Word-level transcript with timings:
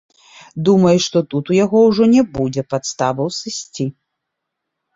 Думаю, 0.69 0.93
што 1.07 1.21
тут 1.33 1.51
у 1.53 1.57
яго 1.59 1.83
ўжо 1.89 2.03
не 2.15 2.23
будзе 2.39 2.61
падставаў 2.73 3.27
сысці. 3.39 3.89